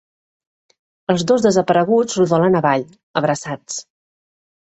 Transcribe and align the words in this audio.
Els 1.13 1.25
dos 1.31 1.43
desapareguts 1.45 2.17
rodolen 2.21 2.57
avall, 2.61 2.87
abraçats. 3.21 3.77